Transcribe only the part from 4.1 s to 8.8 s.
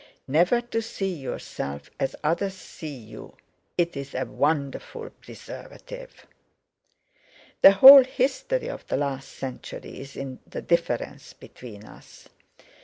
a wonderful preservative. The whole history